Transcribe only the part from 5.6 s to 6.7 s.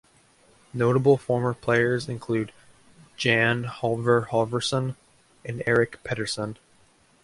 Erik Pedersen.